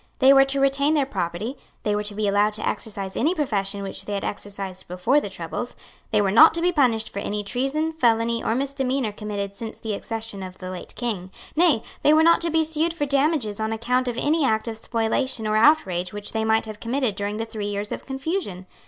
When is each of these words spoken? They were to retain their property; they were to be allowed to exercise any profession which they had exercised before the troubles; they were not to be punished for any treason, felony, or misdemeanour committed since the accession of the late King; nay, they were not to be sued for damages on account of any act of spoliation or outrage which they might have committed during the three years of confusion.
They 0.17 0.33
were 0.33 0.45
to 0.45 0.59
retain 0.59 0.95
their 0.95 1.05
property; 1.05 1.59
they 1.83 1.95
were 1.95 2.01
to 2.05 2.15
be 2.15 2.27
allowed 2.27 2.53
to 2.53 2.67
exercise 2.67 3.15
any 3.15 3.35
profession 3.35 3.83
which 3.83 4.05
they 4.05 4.13
had 4.13 4.23
exercised 4.23 4.87
before 4.87 5.21
the 5.21 5.29
troubles; 5.29 5.75
they 6.09 6.23
were 6.23 6.31
not 6.31 6.55
to 6.55 6.61
be 6.63 6.71
punished 6.71 7.13
for 7.13 7.19
any 7.19 7.43
treason, 7.43 7.93
felony, 7.93 8.43
or 8.43 8.55
misdemeanour 8.55 9.11
committed 9.11 9.55
since 9.55 9.77
the 9.79 9.93
accession 9.93 10.41
of 10.41 10.57
the 10.57 10.71
late 10.71 10.95
King; 10.95 11.29
nay, 11.55 11.83
they 12.01 12.13
were 12.15 12.23
not 12.23 12.41
to 12.41 12.49
be 12.49 12.63
sued 12.63 12.95
for 12.95 13.05
damages 13.05 13.59
on 13.59 13.71
account 13.71 14.07
of 14.07 14.17
any 14.17 14.43
act 14.43 14.67
of 14.67 14.75
spoliation 14.75 15.45
or 15.45 15.55
outrage 15.55 16.11
which 16.13 16.31
they 16.33 16.43
might 16.43 16.65
have 16.65 16.79
committed 16.79 17.13
during 17.13 17.37
the 17.37 17.45
three 17.45 17.67
years 17.67 17.91
of 17.91 18.03
confusion. 18.03 18.65